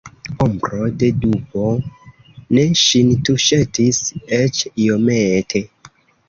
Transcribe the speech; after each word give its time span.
Ombro 0.43 0.85
de 1.01 1.09
dubo 1.25 1.65
ne 2.57 2.63
ŝin 2.85 3.11
tuŝetis 3.29 4.01
eĉ 4.39 4.63
iomete. 4.87 5.63